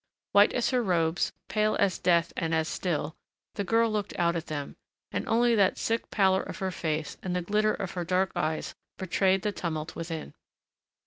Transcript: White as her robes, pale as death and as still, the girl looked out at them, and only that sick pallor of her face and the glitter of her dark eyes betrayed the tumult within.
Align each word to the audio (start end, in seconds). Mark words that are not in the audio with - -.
White 0.31 0.53
as 0.53 0.71
her 0.71 0.81
robes, 0.81 1.31
pale 1.47 1.75
as 1.75 1.99
death 1.99 2.33
and 2.35 2.55
as 2.55 2.67
still, 2.67 3.13
the 3.53 3.63
girl 3.63 3.91
looked 3.91 4.17
out 4.17 4.35
at 4.35 4.47
them, 4.47 4.75
and 5.11 5.27
only 5.29 5.53
that 5.53 5.77
sick 5.77 6.09
pallor 6.09 6.41
of 6.41 6.57
her 6.57 6.71
face 6.71 7.17
and 7.21 7.35
the 7.35 7.43
glitter 7.43 7.75
of 7.75 7.91
her 7.91 8.03
dark 8.03 8.31
eyes 8.35 8.73
betrayed 8.97 9.43
the 9.43 9.51
tumult 9.51 9.95
within. 9.95 10.33